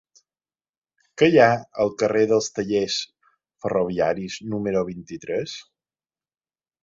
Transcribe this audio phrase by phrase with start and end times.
[1.21, 1.49] Què hi ha
[1.83, 2.97] al carrer dels Tallers
[3.65, 5.57] Ferroviaris número vint-i-tres?